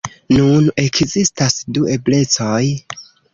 [0.35, 2.65] Nun ekzistas du eblecoj.